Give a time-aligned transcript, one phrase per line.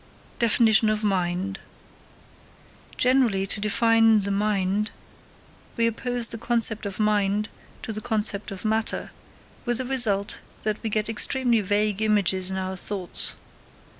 [0.39, 1.59] Definition of Mind.
[2.97, 4.89] Generally, to define the mind,
[5.77, 7.49] we oppose the concept of mind
[7.83, 9.11] to the concept of matter,
[9.63, 13.35] with the result that we get extremely vague images in our thoughts.